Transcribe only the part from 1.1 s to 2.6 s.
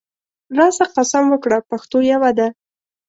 وکړو پښتو یوه ده